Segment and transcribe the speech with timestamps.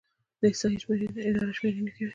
[0.39, 2.09] د احصایې اداره شمیرنې کوي